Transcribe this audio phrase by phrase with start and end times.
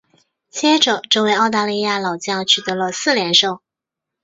[0.49, 3.59] 接着这位澳大利亚老将取得了四连胜。